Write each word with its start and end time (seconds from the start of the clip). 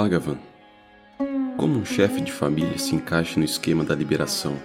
Bhagavan, 0.00 0.38
como 1.58 1.78
um 1.78 1.84
chefe 1.84 2.22
de 2.22 2.32
família 2.32 2.78
se 2.78 2.94
encaixa 2.94 3.38
no 3.38 3.44
esquema 3.44 3.84
da 3.84 3.94
liberação? 3.94 4.56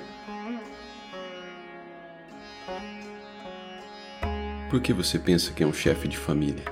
Por 4.70 4.80
que 4.80 4.94
você 4.94 5.20
pensa 5.20 5.52
que 5.52 5.62
é 5.62 5.68
um 5.68 5.74
chefe 5.74 6.08
de 6.08 6.18
família? 6.18 6.64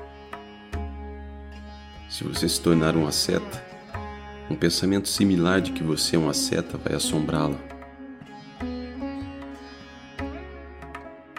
Se 2.10 2.24
você 2.24 2.48
se 2.48 2.62
tornar 2.62 2.96
um 2.96 3.06
asceta, 3.06 3.62
um 4.50 4.56
pensamento 4.56 5.10
similar 5.10 5.60
de 5.60 5.74
que 5.74 5.84
você 5.84 6.16
é 6.16 6.20
um 6.20 6.30
asceta 6.30 6.78
vai 6.78 6.96
assombrá-lo. 6.96 7.60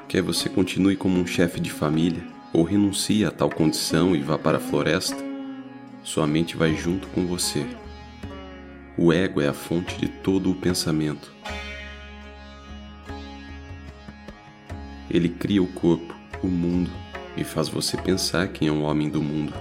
Quer 0.06 0.20
você 0.20 0.50
continue 0.50 0.95
como 0.95 1.18
um 1.18 1.27
chefe 1.27 1.59
de 1.59 1.72
família 1.72 2.22
ou 2.53 2.64
renuncie 2.64 3.25
a 3.25 3.31
tal 3.31 3.49
condição 3.49 4.14
e 4.14 4.21
vá 4.21 4.36
para 4.36 4.59
a 4.59 4.61
floresta, 4.61 5.24
sua 6.04 6.26
mente 6.26 6.54
vai 6.54 6.76
junto 6.76 7.08
com 7.08 7.26
você. 7.26 7.67
O 8.96 9.11
ego 9.11 9.40
é 9.40 9.49
a 9.49 9.54
fonte 9.54 9.96
de 9.96 10.07
todo 10.07 10.50
o 10.50 10.54
pensamento. 10.54 11.32
Ele 15.11 15.30
cria 15.30 15.63
o 15.63 15.67
corpo, 15.67 16.14
o 16.43 16.46
mundo 16.46 16.90
e 17.36 17.43
faz 17.43 17.68
você 17.68 17.96
pensar 17.96 18.49
quem 18.49 18.68
é 18.68 18.72
um 18.72 18.85
homem 18.85 19.08
do 19.08 19.22
mundo. 19.22 19.54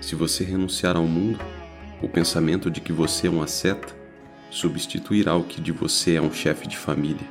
Se 0.00 0.16
você 0.16 0.42
renunciar 0.42 0.96
ao 0.96 1.06
mundo, 1.06 1.38
o 2.02 2.08
pensamento 2.08 2.68
de 2.68 2.80
que 2.80 2.92
você 2.92 3.28
é 3.28 3.30
um 3.30 3.42
asceta 3.42 3.94
substituirá 4.50 5.36
o 5.36 5.44
que 5.44 5.60
de 5.60 5.70
você 5.70 6.16
é 6.16 6.20
um 6.20 6.32
chefe 6.32 6.66
de 6.66 6.76
família. 6.76 7.26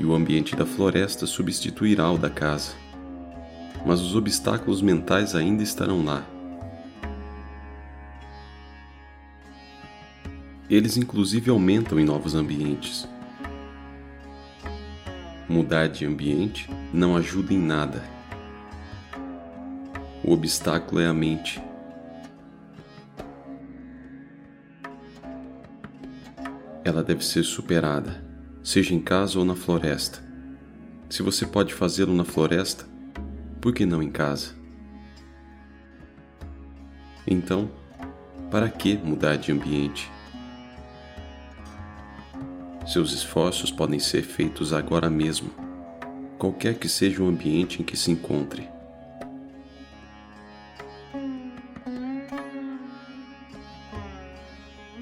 E 0.00 0.04
o 0.04 0.14
ambiente 0.14 0.56
da 0.56 0.64
floresta 0.64 1.26
substituirá 1.26 2.10
o 2.10 2.18
da 2.18 2.30
casa. 2.30 2.85
Mas 3.86 4.00
os 4.00 4.14
obstáculos 4.14 4.82
mentais 4.82 5.34
ainda 5.34 5.62
estarão 5.62 6.04
lá 6.04 6.26
Eles 10.68 10.96
inclusive 10.96 11.48
aumentam 11.48 11.98
em 11.98 12.04
novos 12.04 12.34
ambientes. 12.34 13.08
Mudar 15.48 15.86
de 15.86 16.04
ambiente 16.04 16.68
não 16.92 17.16
ajuda 17.16 17.54
em 17.54 17.58
nada. 17.58 18.02
O 20.24 20.32
obstáculo 20.32 21.00
é 21.00 21.06
a 21.06 21.14
mente. 21.14 21.62
Ela 26.84 27.02
deve 27.02 27.24
ser 27.24 27.44
superada, 27.44 28.24
seja 28.60 28.92
em 28.92 29.00
casa 29.00 29.38
ou 29.38 29.44
na 29.44 29.54
floresta. 29.54 30.20
Se 31.08 31.22
você 31.22 31.46
pode 31.46 31.72
fazê-lo 31.74 32.12
na 32.12 32.24
floresta, 32.24 32.84
por 33.66 33.74
que 33.74 33.84
não 33.84 34.00
em 34.00 34.12
casa? 34.12 34.54
Então, 37.26 37.68
para 38.48 38.68
que 38.68 38.96
mudar 38.96 39.34
de 39.34 39.50
ambiente? 39.50 40.08
Seus 42.86 43.12
esforços 43.12 43.72
podem 43.72 43.98
ser 43.98 44.22
feitos 44.22 44.72
agora 44.72 45.10
mesmo, 45.10 45.50
qualquer 46.38 46.78
que 46.78 46.88
seja 46.88 47.20
o 47.20 47.26
ambiente 47.26 47.82
em 47.82 47.84
que 47.84 47.96
se 47.96 48.12
encontre. 48.12 48.68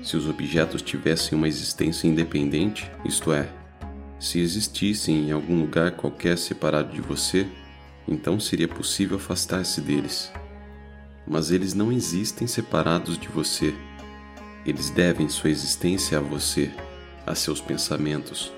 Se 0.02 0.16
os 0.16 0.26
objetos 0.26 0.80
tivessem 0.80 1.36
uma 1.36 1.48
existência 1.48 2.08
independente, 2.08 2.90
isto 3.04 3.30
é, 3.30 3.46
se 4.18 4.40
existissem 4.40 5.28
em 5.28 5.32
algum 5.32 5.60
lugar 5.60 5.90
qualquer 5.90 6.38
separado 6.38 6.94
de 6.94 7.02
você, 7.02 7.46
então 8.06 8.38
seria 8.38 8.68
possível 8.68 9.16
afastar-se 9.16 9.80
deles. 9.80 10.30
Mas 11.26 11.50
eles 11.50 11.72
não 11.74 11.90
existem 11.90 12.46
separados 12.46 13.18
de 13.18 13.28
você. 13.28 13.74
Eles 14.66 14.90
devem 14.90 15.28
sua 15.28 15.50
existência 15.50 16.18
a 16.18 16.20
você 16.20 16.70
a 17.26 17.34
seus 17.34 17.60
pensamentos. 17.60 18.52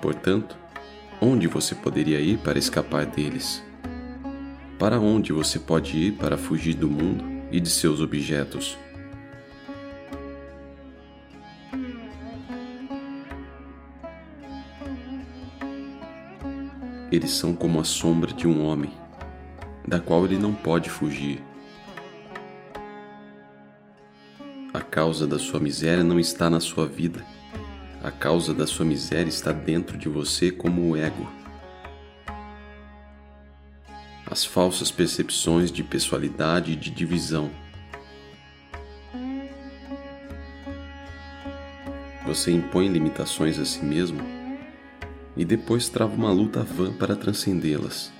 Portanto, 0.00 0.56
onde 1.20 1.46
você 1.46 1.74
poderia 1.74 2.20
ir 2.20 2.38
para 2.38 2.58
escapar 2.58 3.06
deles? 3.06 3.62
Para 4.78 4.98
onde 4.98 5.32
você 5.32 5.60
pode 5.60 5.96
ir 5.96 6.12
para 6.14 6.36
fugir 6.36 6.74
do 6.74 6.90
mundo 6.90 7.24
e 7.52 7.60
de 7.60 7.70
seus 7.70 8.00
objetos? 8.00 8.76
Eles 17.12 17.32
são 17.32 17.54
como 17.54 17.78
a 17.78 17.84
sombra 17.84 18.32
de 18.32 18.48
um 18.48 18.64
homem, 18.64 18.90
da 19.86 20.00
qual 20.00 20.24
ele 20.24 20.38
não 20.38 20.54
pode 20.54 20.88
fugir. 20.88 21.44
A 24.72 24.80
causa 24.80 25.26
da 25.26 25.38
sua 25.38 25.60
miséria 25.60 26.02
não 26.02 26.18
está 26.18 26.48
na 26.48 26.58
sua 26.58 26.86
vida. 26.86 27.22
A 28.02 28.10
causa 28.10 28.54
da 28.54 28.66
sua 28.66 28.86
miséria 28.86 29.28
está 29.28 29.52
dentro 29.52 29.98
de 29.98 30.08
você 30.08 30.50
como 30.50 30.88
o 30.90 30.96
ego. 30.96 31.30
As 34.24 34.42
falsas 34.42 34.90
percepções 34.90 35.70
de 35.70 35.84
pessoalidade 35.84 36.72
e 36.72 36.76
de 36.76 36.88
divisão. 36.88 37.50
Você 42.26 42.50
impõe 42.50 42.88
limitações 42.88 43.58
a 43.58 43.66
si 43.66 43.84
mesmo 43.84 44.41
e 45.36 45.44
depois 45.44 45.88
trava 45.88 46.14
uma 46.14 46.30
luta 46.30 46.62
vã 46.62 46.92
para 46.92 47.16
transcendê-las. 47.16 48.12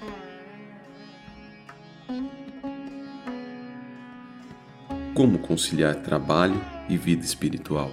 Como 5.15 5.39
conciliar 5.39 5.97
trabalho 5.97 6.59
e 6.89 6.97
vida 6.97 7.23
espiritual? 7.23 7.93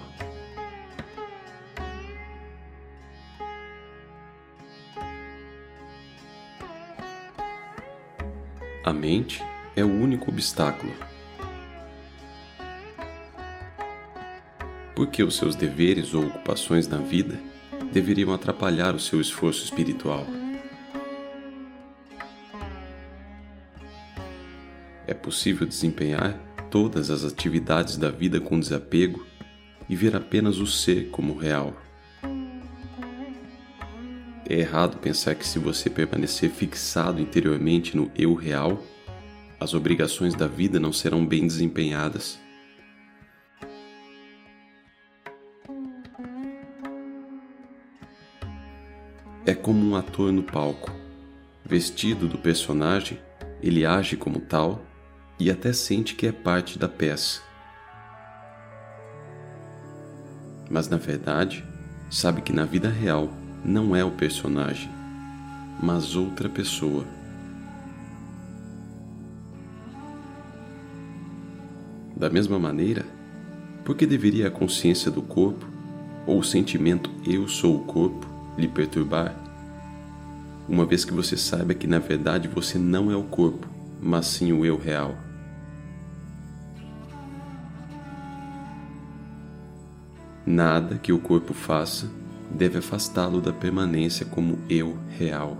A 8.85 8.93
mente 8.93 9.43
é 9.75 9.83
o 9.83 9.87
único 9.87 10.31
obstáculo. 10.31 10.93
Porque 14.95 15.21
os 15.21 15.35
seus 15.35 15.55
deveres 15.55 16.13
ou 16.13 16.25
ocupações 16.25 16.87
na 16.87 16.97
vida 16.97 17.37
deveriam 17.91 18.33
atrapalhar 18.33 18.95
o 18.95 18.99
seu 18.99 19.19
esforço 19.19 19.63
espiritual. 19.63 20.25
É 25.07 25.13
possível 25.13 25.65
desempenhar 25.65 26.33
todas 26.69 27.09
as 27.09 27.25
atividades 27.25 27.97
da 27.97 28.11
vida 28.11 28.39
com 28.39 28.59
desapego 28.59 29.25
e 29.89 29.95
ver 29.95 30.15
apenas 30.15 30.59
o 30.59 30.67
ser 30.67 31.09
como 31.09 31.35
real. 31.35 31.73
É 34.47 34.59
errado 34.59 34.97
pensar 34.97 35.35
que 35.35 35.45
se 35.45 35.59
você 35.59 35.89
permanecer 35.89 36.49
fixado 36.49 37.21
interiormente 37.21 37.95
no 37.95 38.11
eu 38.15 38.33
real, 38.33 38.83
as 39.59 39.73
obrigações 39.73 40.33
da 40.33 40.47
vida 40.47 40.79
não 40.79 40.93
serão 40.93 41.25
bem 41.25 41.45
desempenhadas. 41.45 42.39
É 49.45 49.55
como 49.55 49.83
um 49.83 49.95
ator 49.95 50.31
no 50.31 50.43
palco. 50.43 50.91
Vestido 51.65 52.27
do 52.27 52.37
personagem, 52.37 53.17
ele 53.63 53.85
age 53.85 54.17
como 54.17 54.39
tal 54.39 54.81
e 55.39 55.49
até 55.49 55.71
sente 55.71 56.13
que 56.13 56.27
é 56.27 56.31
parte 56.31 56.77
da 56.77 56.89
peça. 56.89 57.41
Mas 60.69 60.89
na 60.89 60.97
verdade, 60.97 61.63
sabe 62.11 62.41
que 62.41 62.51
na 62.51 62.65
vida 62.65 62.89
real 62.89 63.29
não 63.63 63.95
é 63.95 64.03
o 64.03 64.11
personagem, 64.11 64.89
mas 65.81 66.15
outra 66.15 66.49
pessoa. 66.49 67.05
Da 72.15 72.29
mesma 72.29 72.59
maneira, 72.59 73.05
por 73.85 73.95
que 73.95 74.05
deveria 74.05 74.49
a 74.49 74.51
consciência 74.51 75.09
do 75.09 75.21
corpo 75.21 75.65
ou 76.27 76.39
o 76.39 76.43
sentimento 76.43 77.09
eu 77.25 77.47
sou 77.47 77.77
o 77.77 77.85
corpo 77.85 78.28
lhe 78.59 78.67
perturbar? 78.67 79.33
Uma 80.67 80.85
vez 80.85 81.03
que 81.03 81.13
você 81.13 81.35
saiba 81.35 81.73
que 81.73 81.87
na 81.87 81.97
verdade 81.97 82.47
você 82.47 82.77
não 82.77 83.11
é 83.11 83.15
o 83.15 83.23
corpo, 83.23 83.67
mas 83.99 84.27
sim 84.27 84.51
o 84.51 84.63
eu 84.63 84.77
real. 84.77 85.17
Nada 90.45 90.97
que 90.97 91.11
o 91.11 91.19
corpo 91.19 91.53
faça 91.53 92.09
deve 92.51 92.77
afastá-lo 92.77 93.41
da 93.41 93.53
permanência 93.53 94.25
como 94.25 94.59
eu 94.69 94.97
real. 95.17 95.57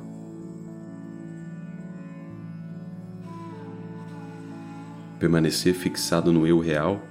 Permanecer 5.19 5.73
fixado 5.73 6.31
no 6.31 6.47
eu 6.47 6.59
real 6.59 7.01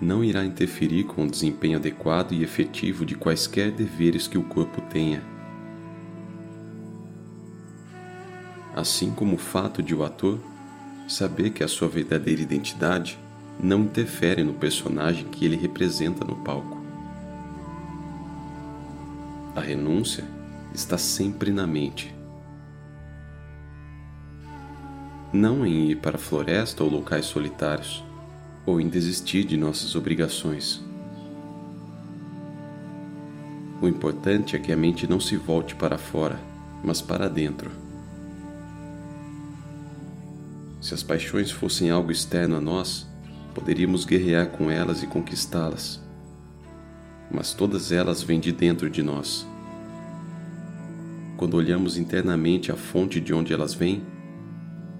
não 0.00 0.24
irá 0.24 0.44
interferir 0.44 1.04
com 1.04 1.24
o 1.24 1.30
desempenho 1.30 1.78
adequado 1.78 2.32
e 2.32 2.42
efetivo 2.42 3.06
de 3.06 3.14
quaisquer 3.14 3.70
deveres 3.70 4.26
que 4.26 4.38
o 4.38 4.42
corpo 4.42 4.80
tenha. 4.82 5.34
assim 8.74 9.12
como 9.12 9.36
o 9.36 9.38
fato 9.38 9.82
de 9.82 9.94
o 9.94 10.04
ator 10.04 10.38
saber 11.06 11.50
que 11.50 11.62
a 11.62 11.68
sua 11.68 11.88
verdadeira 11.88 12.42
identidade 12.42 13.18
não 13.60 13.82
interfere 13.82 14.42
no 14.42 14.54
personagem 14.54 15.26
que 15.26 15.44
ele 15.44 15.56
representa 15.56 16.24
no 16.24 16.34
palco. 16.36 16.82
A 19.54 19.60
renúncia 19.60 20.24
está 20.74 20.98
sempre 20.98 21.52
na 21.52 21.66
mente. 21.66 22.12
Não 25.32 25.64
em 25.64 25.90
ir 25.90 25.96
para 25.96 26.16
a 26.16 26.20
floresta 26.20 26.82
ou 26.82 26.90
locais 26.90 27.26
solitários, 27.26 28.04
ou 28.66 28.80
em 28.80 28.88
desistir 28.88 29.44
de 29.44 29.56
nossas 29.56 29.94
obrigações. 29.94 30.82
O 33.80 33.88
importante 33.88 34.56
é 34.56 34.58
que 34.58 34.72
a 34.72 34.76
mente 34.76 35.06
não 35.06 35.20
se 35.20 35.36
volte 35.36 35.74
para 35.74 35.98
fora, 35.98 36.40
mas 36.82 37.02
para 37.02 37.28
dentro. 37.28 37.70
Se 40.80 40.94
as 40.94 41.02
paixões 41.02 41.50
fossem 41.50 41.90
algo 41.90 42.10
externo 42.10 42.56
a 42.56 42.60
nós, 42.60 43.06
poderíamos 43.54 44.04
guerrear 44.04 44.48
com 44.48 44.70
elas 44.70 45.02
e 45.02 45.06
conquistá-las. 45.06 46.00
Mas 47.30 47.52
todas 47.52 47.92
elas 47.92 48.22
vêm 48.22 48.40
de 48.40 48.52
dentro 48.52 48.88
de 48.88 49.02
nós. 49.02 49.46
Quando 51.36 51.54
olhamos 51.54 51.96
internamente 51.96 52.70
a 52.70 52.76
fonte 52.76 53.20
de 53.20 53.34
onde 53.34 53.52
elas 53.52 53.74
vêm, 53.74 54.02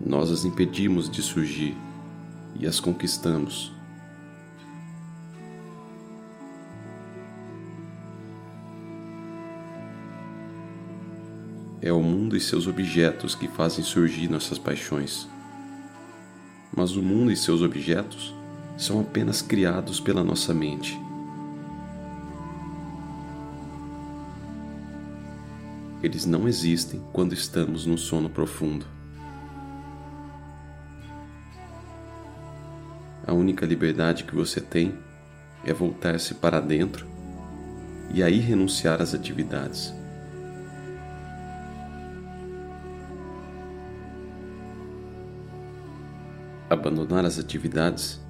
nós 0.04 0.30
as 0.30 0.44
impedimos 0.44 1.08
de 1.08 1.22
surgir 1.22 1.76
e 2.58 2.66
as 2.66 2.80
conquistamos. 2.80 3.72
É 11.80 11.92
o 11.92 12.00
mundo 12.02 12.34
e 12.34 12.40
seus 12.40 12.66
objetos 12.66 13.34
que 13.34 13.46
fazem 13.46 13.84
surgir 13.84 14.28
nossas 14.28 14.58
paixões. 14.58 15.28
Mas 16.74 16.96
o 16.96 17.02
mundo 17.02 17.30
e 17.30 17.36
seus 17.36 17.60
objetos 17.60 18.34
são 18.76 19.00
apenas 19.00 19.42
criados 19.42 20.00
pela 20.00 20.24
nossa 20.24 20.54
mente. 20.54 20.98
Eles 26.02 26.26
não 26.26 26.48
existem 26.48 27.02
quando 27.12 27.32
estamos 27.32 27.86
no 27.86 27.96
sono 27.96 28.28
profundo. 28.28 28.93
A 33.34 33.36
única 33.36 33.66
liberdade 33.66 34.22
que 34.22 34.32
você 34.32 34.60
tem 34.60 34.94
é 35.64 35.72
voltar-se 35.72 36.34
para 36.34 36.60
dentro 36.60 37.04
e 38.14 38.22
aí 38.22 38.38
renunciar 38.38 39.02
às 39.02 39.12
atividades. 39.12 39.92
Abandonar 46.70 47.24
as 47.24 47.36
atividades 47.36 48.20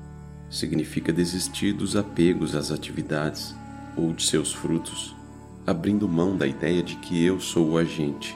significa 0.48 1.12
desistir 1.12 1.74
dos 1.74 1.96
apegos 1.96 2.54
às 2.54 2.70
atividades 2.70 3.54
ou 3.94 4.10
de 4.14 4.22
seus 4.22 4.54
frutos, 4.54 5.14
abrindo 5.66 6.08
mão 6.08 6.34
da 6.34 6.46
ideia 6.46 6.82
de 6.82 6.96
que 6.96 7.22
eu 7.22 7.38
sou 7.38 7.72
o 7.72 7.76
agente. 7.76 8.34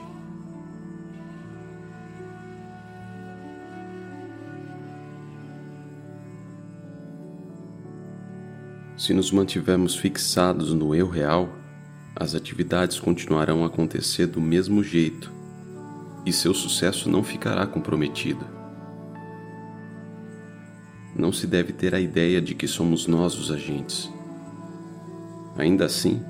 Se 8.99 9.15
nos 9.15 9.31
mantivermos 9.31 9.97
fixados 9.97 10.75
no 10.75 10.95
eu 10.95 11.09
real, 11.09 11.49
as 12.15 12.35
atividades 12.35 13.01
continuarão 13.01 13.65
a 13.65 13.69
acontecer 13.69 14.27
do 14.27 14.41
mesmo 14.41 14.85
jeito 14.85 15.33
e 16.27 16.33
seu 16.33 16.53
sucesso 16.53 17.09
não 17.09 17.23
ficará 17.23 17.67
comprometido 17.67 18.59
não 21.19 21.33
se 21.33 21.47
deve 21.49 21.73
ter 21.73 21.95
a 21.95 22.01
ideia 22.01 22.41
de 22.41 22.55
que 22.55 22.69
somos 22.69 23.09
nós 23.09 23.35
os 23.35 23.51
agentes. 23.51 24.11
Ainda 25.57 25.85
assim, 25.85 26.23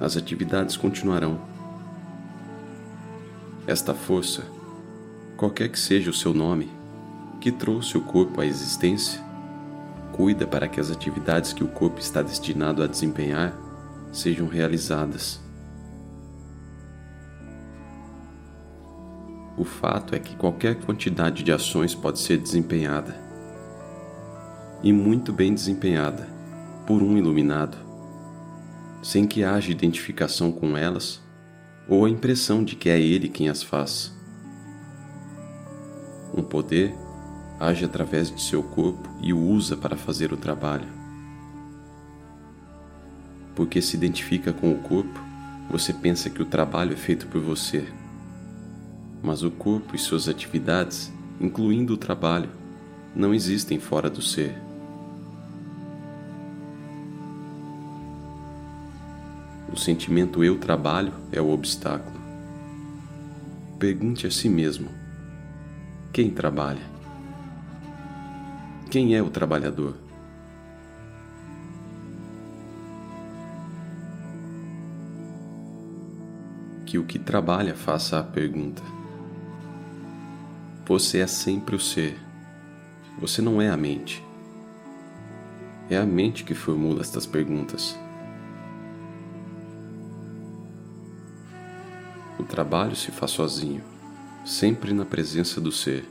as 0.00 0.16
atividades 0.16 0.76
continuarão. 0.76 1.40
Esta 3.66 3.94
força, 3.94 4.42
qualquer 5.36 5.68
que 5.68 5.78
seja 5.78 6.10
o 6.10 6.14
seu 6.14 6.34
nome, 6.34 6.68
que 7.40 7.52
trouxe 7.52 7.96
o 7.96 8.00
corpo 8.00 8.40
à 8.40 8.46
existência, 8.46 9.22
cuida 10.12 10.46
para 10.46 10.68
que 10.68 10.78
as 10.78 10.90
atividades 10.90 11.52
que 11.52 11.64
o 11.64 11.68
corpo 11.68 11.98
está 11.98 12.22
destinado 12.22 12.82
a 12.82 12.86
desempenhar 12.86 13.56
sejam 14.12 14.46
realizadas. 14.46 15.40
O 19.56 19.64
fato 19.64 20.14
é 20.14 20.18
que 20.18 20.36
qualquer 20.36 20.76
quantidade 20.76 21.42
de 21.42 21.52
ações 21.52 21.94
pode 21.94 22.18
ser 22.18 22.38
desempenhada 22.38 23.16
e 24.82 24.92
muito 24.92 25.32
bem 25.32 25.54
desempenhada 25.54 26.28
por 26.86 27.02
um 27.02 27.16
iluminado, 27.16 27.76
sem 29.02 29.26
que 29.26 29.44
haja 29.44 29.70
identificação 29.70 30.50
com 30.50 30.76
elas 30.76 31.20
ou 31.88 32.04
a 32.04 32.10
impressão 32.10 32.64
de 32.64 32.76
que 32.76 32.88
é 32.88 33.00
ele 33.00 33.28
quem 33.28 33.48
as 33.48 33.62
faz. 33.62 34.12
Um 36.34 36.42
poder 36.42 36.94
age 37.62 37.84
através 37.84 38.28
de 38.28 38.42
seu 38.42 38.60
corpo 38.60 39.08
e 39.20 39.32
o 39.32 39.38
usa 39.38 39.76
para 39.76 39.96
fazer 39.96 40.32
o 40.32 40.36
trabalho. 40.36 40.88
Porque 43.54 43.80
se 43.80 43.96
identifica 43.96 44.52
com 44.52 44.72
o 44.72 44.78
corpo, 44.78 45.20
você 45.70 45.92
pensa 45.92 46.28
que 46.28 46.42
o 46.42 46.46
trabalho 46.46 46.92
é 46.92 46.96
feito 46.96 47.28
por 47.28 47.40
você. 47.40 47.86
Mas 49.22 49.44
o 49.44 49.50
corpo 49.50 49.94
e 49.94 49.98
suas 49.98 50.28
atividades, 50.28 51.12
incluindo 51.40 51.94
o 51.94 51.96
trabalho, 51.96 52.50
não 53.14 53.32
existem 53.32 53.78
fora 53.78 54.10
do 54.10 54.20
ser. 54.20 54.60
O 59.72 59.76
sentimento 59.76 60.42
eu 60.42 60.58
trabalho 60.58 61.12
é 61.30 61.40
o 61.40 61.50
obstáculo. 61.50 62.20
Pergunte 63.78 64.26
a 64.26 64.30
si 64.32 64.48
mesmo: 64.48 64.88
quem 66.12 66.28
trabalha? 66.28 67.01
Quem 68.92 69.16
é 69.16 69.22
o 69.22 69.30
trabalhador? 69.30 69.94
Que 76.84 76.98
o 76.98 77.04
que 77.06 77.18
trabalha 77.18 77.74
faça 77.74 78.20
a 78.20 78.22
pergunta. 78.22 78.82
Você 80.84 81.20
é 81.20 81.26
sempre 81.26 81.74
o 81.74 81.80
ser. 81.80 82.18
Você 83.18 83.40
não 83.40 83.62
é 83.62 83.70
a 83.70 83.78
mente. 83.78 84.22
É 85.88 85.96
a 85.96 86.04
mente 86.04 86.44
que 86.44 86.52
formula 86.52 87.00
estas 87.00 87.24
perguntas. 87.24 87.98
O 92.38 92.42
trabalho 92.44 92.94
se 92.94 93.10
faz 93.10 93.30
sozinho, 93.30 93.82
sempre 94.44 94.92
na 94.92 95.06
presença 95.06 95.62
do 95.62 95.72
ser. 95.72 96.06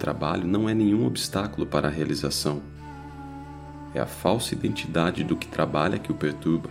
Trabalho 0.00 0.46
não 0.46 0.66
é 0.66 0.72
nenhum 0.72 1.06
obstáculo 1.06 1.66
para 1.66 1.86
a 1.86 1.90
realização. 1.90 2.62
É 3.94 4.00
a 4.00 4.06
falsa 4.06 4.54
identidade 4.54 5.22
do 5.22 5.36
que 5.36 5.46
trabalha 5.46 5.98
que 5.98 6.10
o 6.10 6.14
perturba. 6.14 6.70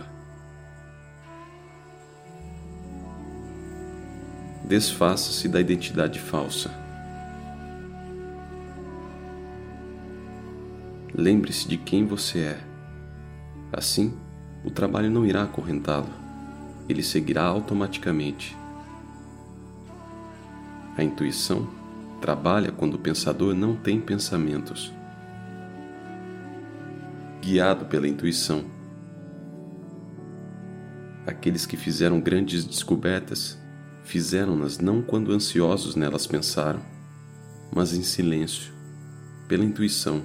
Desfaça-se 4.64 5.48
da 5.48 5.60
identidade 5.60 6.18
falsa. 6.18 6.70
Lembre-se 11.14 11.68
de 11.68 11.76
quem 11.76 12.04
você 12.04 12.40
é. 12.40 12.60
Assim, 13.72 14.12
o 14.64 14.70
trabalho 14.70 15.10
não 15.10 15.24
irá 15.24 15.44
acorrentá-lo, 15.44 16.10
ele 16.88 17.02
seguirá 17.02 17.44
automaticamente. 17.44 18.56
A 20.96 21.04
intuição 21.04 21.79
trabalha 22.20 22.70
quando 22.70 22.94
o 22.94 22.98
pensador 22.98 23.54
não 23.54 23.74
tem 23.74 24.00
pensamentos. 24.00 24.92
Guiado 27.40 27.86
pela 27.86 28.06
intuição, 28.06 28.64
aqueles 31.26 31.64
que 31.64 31.76
fizeram 31.76 32.20
grandes 32.20 32.64
descobertas 32.64 33.58
fizeram-nas 34.04 34.78
não 34.78 35.00
quando 35.00 35.32
ansiosos 35.32 35.96
nelas 35.96 36.26
pensaram, 36.26 36.80
mas 37.74 37.94
em 37.94 38.02
silêncio, 38.02 38.72
pela 39.48 39.64
intuição. 39.64 40.22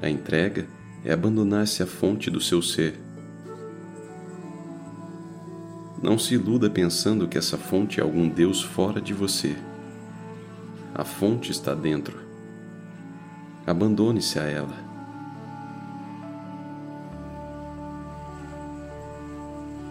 A 0.00 0.08
entrega 0.08 0.66
é 1.04 1.12
abandonar-se 1.12 1.82
à 1.82 1.86
fonte 1.86 2.30
do 2.30 2.40
seu 2.40 2.62
ser. 2.62 2.98
Não 6.02 6.18
se 6.18 6.34
iluda 6.34 6.68
pensando 6.68 7.28
que 7.28 7.38
essa 7.38 7.56
fonte 7.56 8.00
é 8.00 8.02
algum 8.02 8.28
Deus 8.28 8.60
fora 8.60 9.00
de 9.00 9.14
você. 9.14 9.56
A 10.94 11.04
fonte 11.04 11.50
está 11.50 11.74
dentro 11.74 12.32
Abandone-se 13.64 14.40
a 14.40 14.42
ela. 14.42 14.74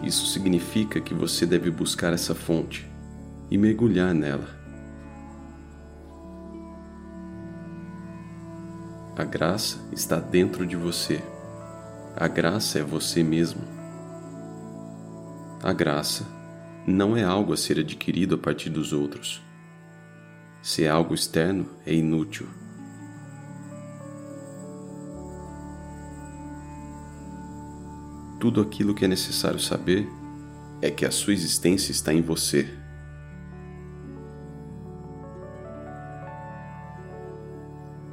Isso 0.02 0.26
significa 0.26 1.00
que 1.00 1.14
você 1.14 1.46
deve 1.46 1.70
buscar 1.70 2.12
essa 2.12 2.34
fonte 2.34 2.86
e 3.50 3.56
mergulhar 3.56 4.12
nela. 4.12 4.46
A 9.16 9.24
graça 9.24 9.78
está 9.90 10.18
dentro 10.18 10.66
de 10.66 10.76
você. 10.76 11.22
A 12.14 12.28
graça 12.28 12.78
é 12.78 12.82
você 12.82 13.22
mesmo. 13.22 13.62
A 15.62 15.72
graça 15.72 16.26
não 16.84 17.16
é 17.16 17.22
algo 17.22 17.52
a 17.52 17.56
ser 17.56 17.78
adquirido 17.78 18.34
a 18.34 18.38
partir 18.38 18.68
dos 18.68 18.92
outros. 18.92 19.40
Se 20.60 20.82
é 20.82 20.88
algo 20.88 21.14
externo, 21.14 21.68
é 21.86 21.94
inútil. 21.94 22.48
Tudo 28.40 28.60
aquilo 28.60 28.92
que 28.92 29.04
é 29.04 29.08
necessário 29.08 29.60
saber 29.60 30.08
é 30.80 30.90
que 30.90 31.04
a 31.04 31.12
sua 31.12 31.32
existência 31.32 31.92
está 31.92 32.12
em 32.12 32.20
você. 32.20 32.68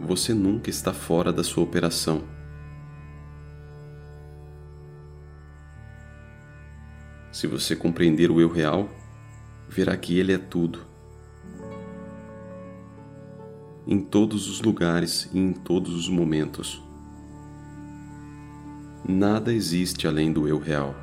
Você 0.01 0.35
nunca 0.35 0.69
está 0.69 0.93
fora 0.93 1.33
da 1.33 1.43
sua 1.43 1.63
operação. 1.63 2.38
Se 7.39 7.48
você 7.48 7.74
compreender 7.74 8.29
o 8.29 8.41
eu 8.41 8.50
real, 8.50 8.89
verá 9.69 9.96
que 9.96 10.19
ele 10.19 10.34
é 10.34 10.38
tudo. 10.38 10.86
Em 13.88 14.01
todos 14.01 14.50
os 14.50 14.60
lugares 14.60 15.29
e 15.34 15.39
em 15.39 15.53
todos 15.53 15.96
os 15.96 16.10
momentos. 16.10 16.84
Nada 19.08 19.53
existe 19.53 20.05
além 20.05 20.34
do 20.34 20.50
eu 20.50 20.60
real. 20.60 20.93